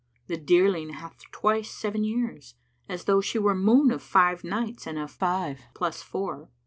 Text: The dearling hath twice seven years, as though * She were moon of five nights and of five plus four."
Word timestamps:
The 0.25 0.35
dearling 0.35 0.93
hath 0.93 1.21
twice 1.31 1.69
seven 1.69 2.03
years, 2.03 2.55
as 2.89 3.03
though 3.03 3.21
* 3.21 3.21
She 3.21 3.37
were 3.37 3.53
moon 3.53 3.91
of 3.91 4.01
five 4.01 4.43
nights 4.43 4.87
and 4.87 4.97
of 4.97 5.11
five 5.11 5.61
plus 5.75 6.01
four." 6.01 6.49